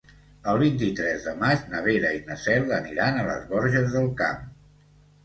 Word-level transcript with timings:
El 0.51 0.59
vint-i-tres 0.61 1.27
de 1.27 1.33
maig 1.43 1.67
na 1.73 1.81
Vera 1.87 2.13
i 2.19 2.21
na 2.29 2.37
Cel 2.45 2.73
aniran 2.79 3.21
a 3.21 3.27
les 3.29 3.45
Borges 3.53 3.93
del 3.97 4.09
Camp. 4.23 4.41